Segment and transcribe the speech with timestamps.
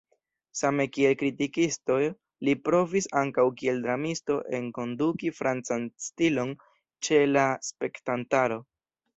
[0.59, 1.97] Same kiel kritikisto
[2.47, 6.55] li provis ankaŭ kiel dramisto enkonduki francan stilon
[7.09, 8.63] ĉe la spektantaro.